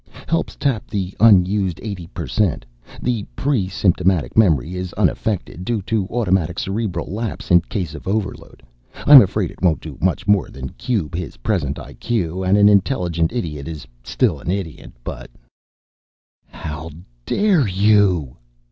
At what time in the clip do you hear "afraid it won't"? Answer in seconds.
9.21-9.79